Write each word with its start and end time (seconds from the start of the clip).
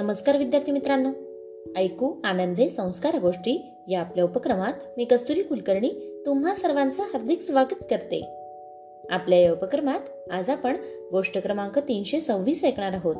नमस्कार 0.00 0.36
विद्यार्थी 0.36 0.72
मित्रांनो. 0.72 1.10
ऐकू 1.76 2.12
आनंदे 2.24 2.68
संस्कार 2.68 3.18
गोष्टी 3.18 3.72
या 3.88 4.00
आपल्या 4.00 4.24
उपक्रमात 4.24 4.72
मी 4.96 5.04
कस्तुरी 5.04 5.42
कुलकर्णी 5.42 6.22
तुम्हा 6.26 6.54
सर्वांचं 6.54 7.02
हार्दिक 7.02 7.40
स्वागत 7.40 7.84
करते. 7.90 8.20
आपल्या 9.10 9.38
या 9.38 9.52
उपक्रमात 9.52 10.00
आज 10.30 10.50
आपण 10.50 10.76
गोष्ट 11.10 11.38
क्रमांक 11.38 11.78
तीनशे 11.78 12.20
सव्वीस 12.20 12.64
ऐकणार 12.64 12.92
आहोत. 12.92 13.14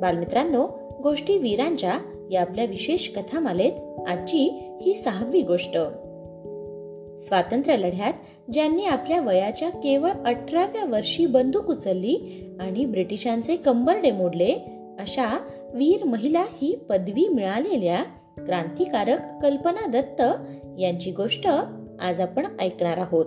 बालमित्रांनो 0.00 0.68
गोष्टी 1.02 1.38
वीरांच्या 1.38 1.98
या 2.30 2.40
आपल्या 2.40 2.64
विशेष 2.64 3.08
कथामालेत 3.08 3.72
आजची 4.08 4.72
ही 4.80 4.94
सहावी 4.94 5.42
गोष्ट. 5.42 5.78
स्वातंत्र्य 7.20 7.76
लढ्यात 7.76 8.12
ज्यांनी 8.52 8.84
आपल्या 8.84 9.20
वयाच्या 9.20 9.70
केवळ 9.70 10.10
अठराव्या 10.10 10.84
वर्षी 10.84 11.26
बंदूक 11.26 11.70
उचलली 11.70 12.44
आणि 12.60 12.84
ब्रिटिशांचे 12.84 13.56
कंबरडे 13.56 14.10
मोडले 14.10 14.76
अशा 14.98 15.38
वीर 15.74 16.04
महिला 16.04 16.42
ही 16.42 16.76
पदवी 16.88 17.28
मिळालेल्या 17.28 18.02
क्रांतिकारक 18.46 19.18
कल्पना 19.42 19.86
दत्त 19.86 20.22
यांची 20.78 21.10
गोष्ट 21.10 21.48
आज 22.00 22.20
आपण 22.20 22.46
ऐकणार 22.60 22.98
आहोत. 22.98 23.26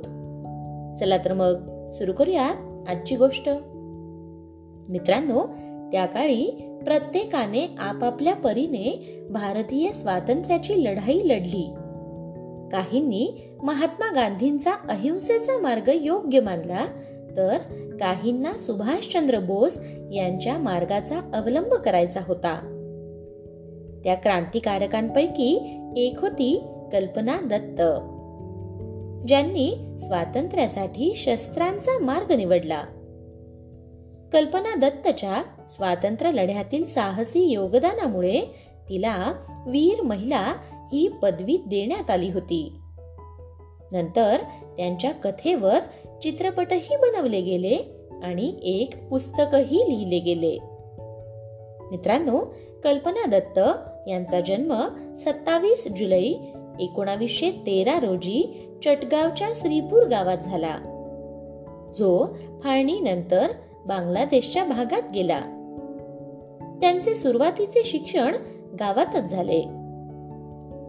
चला 0.99 1.17
तर 1.17 1.33
मग 1.33 1.89
सुरू 1.89 2.13
करूयात 2.13 2.89
आजची 2.89 3.15
गोष्ट. 3.15 3.49
मित्रांनो 4.89 5.47
त्या 5.91 6.05
काळी 6.05 6.45
प्रत्येकाने 6.85 7.75
आपापल्या 7.79 8.35
परीने 8.35 9.17
भारतीय 9.31 9.91
स्वातंत्र्याची 9.91 10.83
लढाई 10.83 11.21
लढली. 11.25 11.73
काहींनी 12.71 13.55
महात्मा 13.63 14.11
गांधींचा 14.15 14.71
अहिंसेचा 14.89 15.61
मार्ग 15.61 15.91
योग्य 15.93 16.39
मानला 16.39 16.85
तर 17.37 17.57
काहींना 17.99 18.53
सुभाषचंद्र 18.53 19.39
बोस 19.39 19.77
यांच्या 20.11 20.57
मार्गाचा 20.57 21.19
अवलंब 21.33 21.73
करायचा 21.73 22.19
होता. 22.27 22.69
त्या 24.03 24.15
क्रांतिकारकांपैकी 24.15 25.79
एक 25.97 26.19
होती 26.21 26.63
कल्पना 26.93 27.37
दत्त. 27.43 27.81
ज्यांनी 29.27 29.97
स्वातंत्र्यासाठी 29.99 31.13
शस्त्रांचा 31.15 31.99
मार्ग 31.99 32.31
निवडला. 32.31 32.83
कल्पना 34.33 34.75
दत्तच्या 34.75 35.43
स्वातंत्र्य 35.69 36.31
लढ्यातील 36.31 36.85
साहसी 36.85 37.41
योगदानामुळे 37.41 38.41
तिला 38.89 39.33
वीर 39.67 40.01
महिला 40.01 40.53
ही 40.93 41.07
पदवी 41.07 41.57
देण्यात 41.57 42.09
आली 42.09 42.29
होती. 42.29 42.73
नंतर 43.91 44.37
त्यांच्या 44.77 45.11
कथेवर 45.11 45.79
चित्रपटही 46.23 46.95
बनवले 46.95 47.41
गेले 47.41 47.77
आणि 48.23 48.53
एक 48.63 49.07
पुस्तकही 49.09 49.77
लिहिले 49.77 50.19
गेले. 50.19 50.57
मित्रांनो 51.91 52.41
कल्पना 52.83 53.25
दत्त 53.25 53.59
यांचा 54.07 54.39
जन्म 54.39 54.87
सत्तावीस 55.17 55.87
जुलै 55.87 56.33
एकोणावीसशे 56.79 57.51
तेरा 57.51 57.99
रोजी 57.99 58.67
चटगावच्या 58.85 59.47
श्रीपूर 59.55 60.03
गावात 60.03 60.37
झाला. 60.37 60.77
जो 61.97 62.25
फाळणीनंतर 62.63 63.47
बांगलादेशच्या 63.85 64.63
भागात 64.63 65.11
गेला. 65.13 65.39
त्यांचे 66.81 67.15
सुरुवातीचे 67.15 67.83
शिक्षण 67.83 68.35
गावातच 68.79 69.23
झाले. 69.23 69.63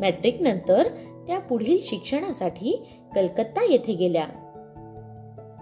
मॅट्रिक 0.00 0.42
नंतर 0.42 0.82
त्या 1.26 1.38
पुढील 1.38 1.78
शिक्षणासाठी 1.82 2.82
कलकत्ता 3.14 3.72
येथे 3.72 3.92
गेल्या. 3.92 4.26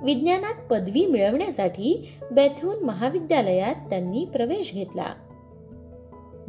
विज्ञानात 0.03 0.55
पदवी 0.71 1.07
मिळवण्यासाठी 1.07 2.15
बेथून 2.31 2.85
महाविद्यालयात 2.85 3.75
त्यांनी 3.75 4.25
प्रवेश 4.25 4.73
घेतला. 4.73 5.05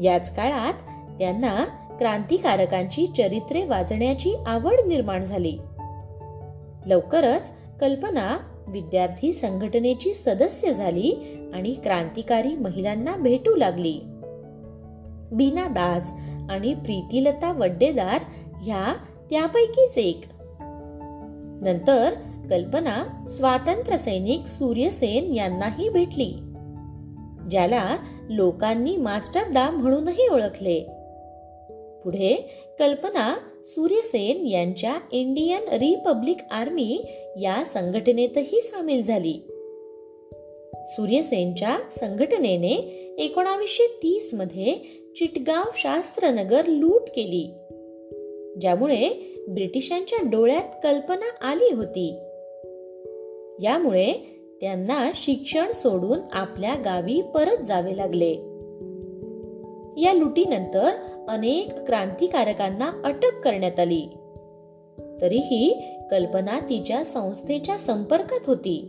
याच 0.04 0.36
काळात 0.36 0.74
त्यांना 1.20 1.66
क्रांतिकारकांची 1.98 3.08
चरित्रे 3.18 3.66
वाचण्याची 3.66 4.36
आवड 4.46 4.88
निर्माण 4.88 5.24
झाली. 5.24 5.58
लवकरच 6.86 7.52
कल्पना 7.82 8.38
विद्यार्थी 8.68 9.34
संघटनेची 9.34 10.14
सदस्य 10.14 10.74
झाली 10.74 11.40
आणि 11.54 11.74
क्रांतिकारी 11.74 12.56
महिलांना 12.56 13.16
भेटू 13.16 13.56
लागली. 13.56 14.00
बीना 15.32 15.68
दास 15.68 16.12
आणि 16.50 16.74
प्रीतिलता 16.74 17.52
वड्डेदार 17.52 18.22
ह्या 18.64 18.94
त्यापैकीच 19.30 19.98
एक. 19.98 20.22
नंतर 21.62 22.14
कल्पना 22.50 23.28
स्वातंत्र्य 23.30 23.98
सैनिक 23.98 24.48
सूर्यसेन 24.48 25.36
यांनाही 25.36 25.90
भेटली 25.90 26.34
ज्याला 27.52 27.98
लोकांनी 28.30 28.98
मास्टर 28.98 29.42
दा 29.54 29.70
म्हणूनही 29.70 30.28
ओळखले. 30.28 30.80
पुढे 32.04 32.36
कल्पना 32.80 33.38
सूर्यसेन 33.66 34.48
यांच्या 34.48 34.96
इंडियन 35.12 35.68
रिपब्लिक 35.68 36.38
आर्मी 36.52 37.06
या 37.42 37.64
संघटनेतही 37.66 38.62
सामील 38.62 39.04
झाली. 39.04 39.34
सूर्यसेनच्या 40.88 41.78
संघटनेने 41.92 42.74
एकोणावीसशे 43.18 43.88
तीसमध्ये 44.04 44.76
चिटगाव 45.16 45.64
शास्त्रनगर 45.76 46.66
लूट 46.66 47.02
केली 47.02 47.54
ज्यामुळे 48.62 49.10
ब्रिटिशांच्या 49.48 50.20
डोळ्यात 50.30 50.80
कल्पना 50.84 51.48
आली 51.48 51.74
होती. 51.74 52.20
यामुळे 53.62 54.14
त्यांना 54.62 55.12
शिक्षण 55.16 55.72
सोडून 55.72 56.20
आपल्या 56.32 56.76
गावी 56.76 57.22
परत 57.22 57.58
जावे 57.58 57.98
लागले. 57.98 58.32
या 60.02 60.14
लुटीनंतर 60.14 60.92
अनेक 61.28 61.80
क्रांतिकारकांना 61.80 62.92
अटक 63.04 63.40
करण्यात 63.44 63.80
आली. 63.80 64.08
तरीही 65.22 65.88
कल्पना 66.12 66.60
तिच्या 66.60 67.04
संस्थेच्या 67.04 67.78
संपर्कात 67.78 68.40
होती. 68.48 68.86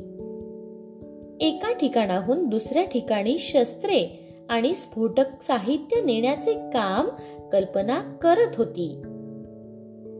एका 1.41 1.73
ठिकाणाहून 1.73 2.49
दुसऱ्या 2.49 2.85
ठिकाणी 2.85 3.39
शस्त्रे 3.39 4.29
आणि 4.49 4.75
स्फोटक 4.75 5.43
साहित्य 5.43 6.01
नेण्याचे 6.01 6.53
काम 6.53 7.09
कल्पना 7.53 8.01
करत 8.23 8.57
होती. 8.57 9.03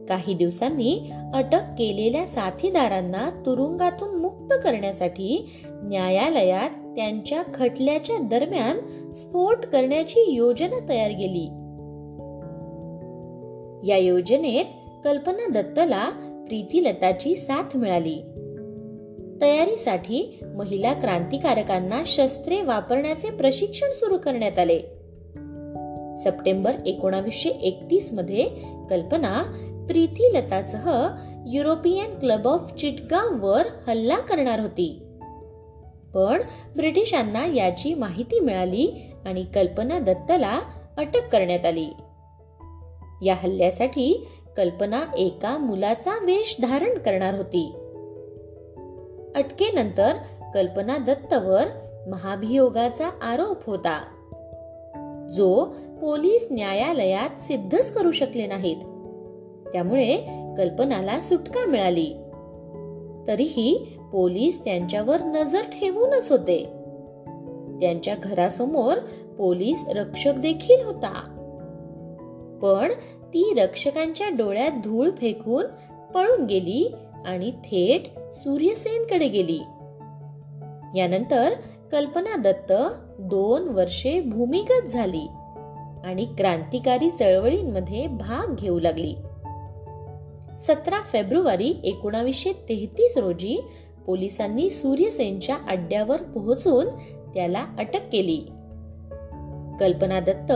काही 0.09 0.33
दिवसांनी 0.33 1.11
अटक 1.33 1.61
केलेल्या 1.79 2.27
साथीदारांना 2.27 3.29
तुरुंगातून 3.45 4.15
मुक्त 4.15 4.53
करण्यासाठी 4.63 5.51
न्यायालयात 5.65 6.69
त्यांच्या 6.69 7.43
खटल्याच्या 7.53 8.17
दरम्यान 8.17 8.79
स्फोट 9.13 9.65
करण्याची 9.65 10.31
योजना 10.31 10.89
तयार 10.89 11.11
केली. 11.11 11.45
या 13.89 13.97
योजनेत 13.97 14.65
कल्पना 15.03 15.61
दत्तला 15.61 16.09
प्रीतीलताची 16.47 17.35
साथ 17.35 17.77
मिळाली. 17.77 18.15
तयारीसाठी 19.41 20.39
महिला 20.55 20.93
क्रांतिकारकांना 20.93 22.03
शस्त्रे 22.05 22.61
वापरण्याचे 22.61 23.29
प्रशिक्षण 23.29 23.87
सुरू 23.91 24.17
करण्यात 24.17 24.59
आले. 24.59 24.79
सप्टेंबर 26.17 26.71
एकोणावीसशे 26.85 27.49
एकतीसमध्ये 27.49 28.47
कल्पना 28.89 29.43
प्रीतीलतासह 29.87 31.15
युरोपियन 31.47 32.19
क्लब 32.19 32.47
ऑफ 32.47 32.73
चिटगाववर 32.73 33.63
हल्ला 33.87 34.17
करणार 34.17 34.59
होती. 34.59 35.01
पण 36.13 36.41
ब्रिटिशांना 36.75 37.45
याची 37.45 37.93
माहिती 37.93 38.39
मिळाली 38.39 39.11
आणि 39.25 39.43
कल्पना 39.43 39.99
दत्तला 39.99 40.59
अटक 40.97 41.29
करण्यात 41.31 41.65
आली. 41.65 41.87
या 43.21 43.35
हल्ल्यासाठी 43.43 44.27
कल्पना 44.57 45.03
एका 45.17 45.57
मुलाचा 45.57 46.11
वेश 46.11 46.57
धारण 46.61 46.97
करणार 46.97 47.35
होती. 47.35 47.71
अटकेनंतर 49.35 50.13
कल्पना 50.53 50.97
दत्तवर 50.97 51.65
महाभियोगाचा 52.07 53.09
आरोप 53.21 53.65
होता. 53.65 54.05
जो 55.35 55.65
पोलीस 56.01 56.47
न्यायालयात 56.51 57.39
सिद्धच 57.39 57.93
करू 57.93 58.11
शकले 58.11 58.47
नाहीत. 58.47 58.77
त्यामुळे 59.73 60.17
कल्पनाला 60.57 61.19
सुटका 61.19 61.65
मिळाली. 61.65 62.13
तरीही 63.27 63.97
पोलीस 64.11 64.63
त्यांच्यावर 64.63 65.21
नजर 65.21 65.61
ठेवूनच 65.61 66.31
होते. 66.31 66.63
त्यांच्या 67.81 68.15
घरासमोर 68.23 68.97
पोलीस 69.37 69.85
रक्षक 69.87 70.33
देखील 70.37 70.85
होता. 70.85 71.31
पण 72.61 72.91
ती 73.21 73.53
रक्षकांच्या 73.57 74.29
डोळ्यात 74.29 74.71
धूळ 74.71 75.09
फेकून 75.09 75.65
पळून 76.13 76.45
गेली 76.45 76.95
आणि 77.25 77.51
थेट 77.51 78.33
सूर्यसेनकडे 78.33 79.27
गेली. 79.27 79.59
यानंतर 80.95 81.51
कल्पना 81.91 82.35
दत्त 82.35 82.73
दोन 83.19 83.67
वर्षे 83.67 84.21
भूमिगत 84.21 84.85
झाली 84.87 85.27
आणि 86.05 86.25
क्रांतिकारी 86.37 87.09
चळवळींमध्ये 87.09 88.07
भाग 88.07 88.55
घेऊ 88.55 88.79
लागली. 88.79 89.15
सतरा 90.67 91.01
फेब्रुवारी 91.01 91.73
एकोणावीसशे 91.83 92.51
तेहतीस 92.69 93.17
रोजी 93.17 93.63
पोलिसांनी 94.07 94.69
सूर्यसेनच्या 94.69 95.57
अड्ड्यावर 95.67 96.21
पोहोचून 96.21 96.85
त्याला 97.33 97.65
अटक 97.79 97.99
केली. 98.11 98.37
कल्पना 99.79 100.19
दत्त 100.19 100.51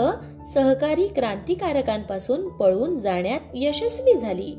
सहकारी 0.53 1.07
क्रांतिकारकांपासून 1.07 2.49
पळून 2.49 2.95
जाण्यात 2.95 3.39
यशस्वी 3.55 4.13
झाली. 4.13 4.51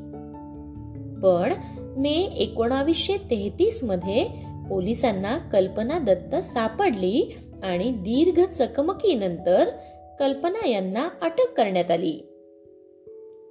पण 1.22 1.52
मे 1.96 2.14
एकोणावीसशे 2.14 3.16
तेहतीसमध्ये 3.16 4.24
पोलिसांना 4.70 5.38
कल्पना 5.38 5.98
दत्त 5.98 6.36
सापडली 6.36 7.36
आणि 7.62 7.90
दीर्घ 7.90 8.40
चकमकीनंतर 8.40 9.68
कल्पना 10.18 10.68
यांना 10.68 11.08
अटक 11.22 11.52
करण्यात 11.56 11.90
आली. 11.90 12.29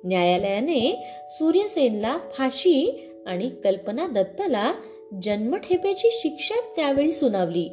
न्यायालयाने 0.06 1.04
सूर्यसेनला 1.30 2.18
फाशी 2.34 3.10
आणि 3.26 3.50
कल्पना 3.64 4.08
दत्तला 4.08 4.74
जन्मठेपेची 5.24 6.10
शिक्षा 6.12 6.56
त्यावेळी 6.76 7.12
सुनावली. 7.12 7.70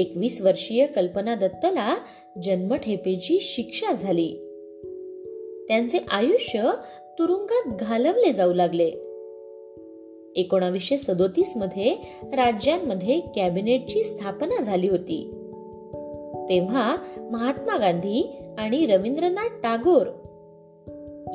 एकवीस 0.00 0.40
वर्षीय 0.40 0.86
कल्पना 0.86 1.34
दत्तला 1.34 1.96
जन्मठेपेची 2.42 3.38
शिक्षा 3.42 3.92
झाली. 3.92 4.34
त्यांचे 5.68 5.98
आयुष्य 6.10 6.70
तुरुंगात 7.18 7.76
घालवले 7.80 8.32
जाऊ 8.32 8.52
लागले. 8.52 8.90
एकोणावीसशे 10.36 10.96
सदोतीसमध्ये 10.96 11.96
राज्यांमध्ये 12.22 13.20
कॅबिनेटची 13.36 14.04
स्थापना 14.04 14.62
झाली 14.62 14.88
होती. 14.88 15.30
तेव्हा 16.48 16.96
महात्मा 17.30 17.76
गांधी 17.76 18.36
आणि 18.58 18.86
रवींद्रनाथ 18.86 19.48
टागोर 19.62 20.06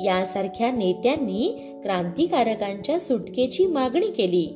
यासारख्या 0.00 0.70
नेत्यांनी 0.70 1.78
क्रांतिकारकांच्या 1.82 3.00
सुटकेची 3.00 3.66
मागणी 3.66 4.06
केली. 4.06 4.46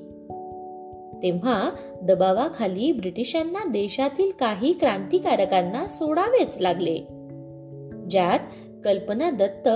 तेव्हा 1.22 1.70
दबावाखाली 2.02 2.92
ब्रिटिशांना 2.92 3.68
देशातील 3.68 4.30
काही 4.40 4.72
क्रांतिकारकांना 4.72 5.86
सोडावेच 5.86 6.56
लागले. 6.60 6.98
ज्यात 8.10 8.38
कल्पना 8.84 9.30
दत्त 9.30 9.68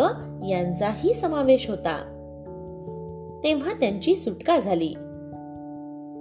यांचाही 0.49 1.15
समावेश 1.15 1.71
होता. 1.71 2.09
तेव्हा 3.45 3.73
त्यांची 3.73 4.17
सुटका 4.17 4.59
झाली. 4.59 4.95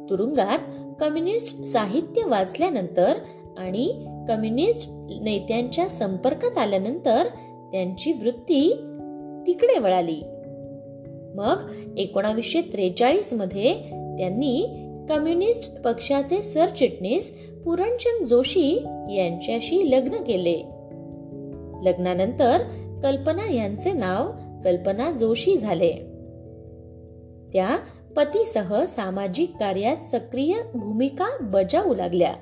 तुरुंगात 0.10 0.60
कम्युनिस्ट 1.00 1.64
साहित्य 1.64 2.24
वाचल्यानंतर 2.26 3.14
आणि 3.58 4.06
कम्युनिस्ट 4.28 4.90
नेत्यांच्या 5.22 5.90
संपर्कात 5.90 6.58
आल्यानंतर 6.58 7.28
त्यांची 7.72 8.14
वृत्ती 8.14 8.78
तिकडे 9.48 9.80
वळाली. 9.80 10.22
मग 11.36 11.72
एकोणावीसशे 11.98 12.62
त्रेचाळीसमध्ये 12.62 13.74
त्यांनी 14.18 14.68
कम्युनिस्ट 15.10 15.82
पक्षाचे 15.82 16.42
सरचिटणीस 16.42 17.38
पुरणचंद 17.66 18.26
जोशी 18.26 18.76
यांच्याशी 19.10 19.92
लग्न 19.92 20.24
केले. 20.24 20.58
लग्नानंतर 21.90 22.58
कल्पना 23.04 23.54
यांचे 23.54 23.92
नाव 23.92 24.32
कल्पना 24.64 25.12
जोशी 25.12 25.58
झाले. 25.58 25.92
त्या 27.54 27.78
पतीसह 28.16 28.86
सामाजिक 28.86 29.52
कार्यात 29.60 29.98
सक्रिय 29.98 30.56
भूमिका 30.74 31.38
बजावू 31.42 31.96
लागल्या. 31.96 32.34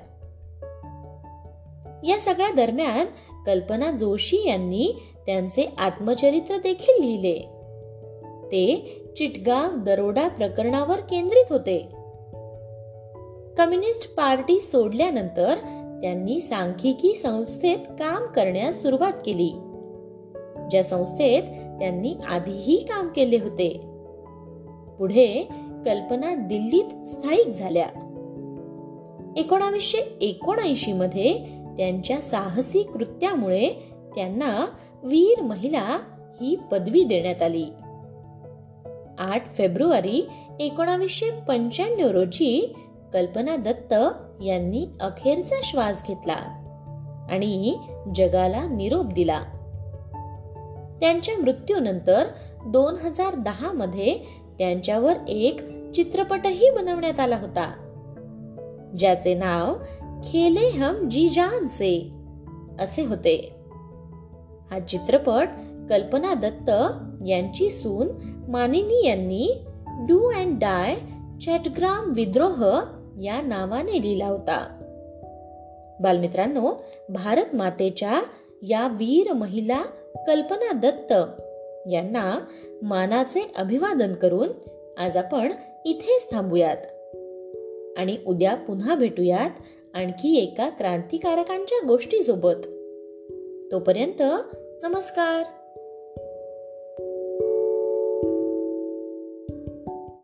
या 2.08 2.20
सगळ्या 2.20 2.54
दरम्यान 2.54 3.06
कल्पना 3.46 3.90
जोशी 3.90 4.48
यांनी 4.48 4.92
त्यांचे 5.30 5.72
आत्मचरित्र 5.78 6.56
देखील 6.56 7.04
लिहिले. 7.04 7.34
ते 8.46 8.96
चिटगाव 9.16 9.76
दरोडा 9.76 10.28
प्रकरणावर 10.28 11.00
केंद्रित 11.00 11.52
होते. 11.52 11.78
कम्युनिस्ट 13.58 14.14
पार्टी 14.14 14.60
सोडल्यानंतर 14.60 15.54
त्यांनी 16.02 16.40
सांख्यिकी 16.40 17.14
संस्थेत 17.14 17.78
काम 17.78 18.26
करण्यास 18.26 18.82
सुरुवात 18.82 19.12
केली. 19.26 19.48
ज्या 20.70 20.84
संस्थेत 20.84 21.42
त्यांनी 21.78 22.14
आधीही 22.28 22.76
काम 22.76 23.08
केले 23.08 23.36
होते. 23.36 23.80
पुढे 24.98 25.48
कल्पना 25.86 26.34
दिल्लीत 26.34 27.08
स्थायिक 27.08 27.46
झाल्या. 27.46 27.86
एकोणावीसशे 29.36 29.98
एकोणऐंशी 30.20 30.92
मध्ये 30.92 31.32
त्यांच्या 31.76 32.20
साहसी 32.20 32.82
कृत्यामुळे 32.82 33.68
त्यांना 34.14 34.66
वीर 35.02 35.42
महिला 35.42 35.98
ही 36.40 36.56
पदवी 36.72 37.04
देण्यात 37.04 37.42
आली. 37.42 37.66
आठ 39.18 39.52
फेब्रुवारी 39.52 40.28
एकोणावीसशे 40.60 41.30
पंच्याण्णव 41.30 42.10
रोजी 42.10 42.74
कल्पना 43.12 43.56
दत्त 43.56 43.94
यांनी 44.42 44.86
अखेरचा 45.00 45.56
श्वास 45.62 46.02
घेतला 46.06 46.36
आणि 47.30 47.76
जगाला 48.14 48.68
निरोप 48.68 49.06
दिला. 49.06 49.42
त्यांच्या 51.00 51.38
मृत्यूनंतर 51.38 52.26
दोन 52.66 52.94
हजार 52.94 53.34
दहा 53.34 53.72
मध्ये 53.72 54.18
त्यांच्यावर 54.58 55.14
एक 55.28 55.60
चित्रपटही 55.90 56.70
बनवण्यात 56.70 57.20
आला 57.20 57.36
होता 57.36 57.72
ज्याचे 58.98 59.34
नाव 59.34 59.74
खेले 60.24 60.68
हम 60.68 61.08
जी 61.08 61.28
जान 61.28 61.66
से 61.66 62.10
असे 62.80 63.04
होते. 63.04 63.59
हा 64.70 64.80
चित्रपट 64.80 65.48
कल्पना 65.90 66.34
दत्त 66.34 66.70
यांची 67.28 67.70
सून 67.70 68.08
मानिनी 68.48 69.06
यांनी 69.06 69.64
डू 69.88 70.32
अँड 70.32 70.58
डाय 70.58 70.96
चॅटग्राम 71.44 72.12
विद्रोह 72.12 72.80
या 73.22 73.40
नावाने 73.40 74.02
लिहिला 74.02 74.26
होता. 74.26 74.76
बालमित्रांनो 76.00 76.72
भारत 77.08 77.54
मातेच्या 77.54 78.20
या 78.62 78.86
वीर 78.86 79.32
महिला 79.32 79.82
कल्पना 80.26 80.72
दत्त 80.72 81.12
यांना 81.90 82.38
मानाचे 82.82 83.52
अभिवादन 83.56 84.14
करून 84.14 84.48
आज 84.98 85.16
आपण 85.16 85.52
इथेच 85.84 86.30
थांबूयात. 86.30 86.76
आणि 87.98 88.16
उद्या 88.26 88.54
पुन्हा 88.54 88.94
भेटूयात 88.94 89.50
आणखी 89.94 90.38
एका 90.38 90.68
क्रांतिकारकांच्या 90.68 91.86
गोष्टीसोबत. 91.86 92.66
तोपर्यंत 93.72 94.22
नमस्कार. 94.82 95.59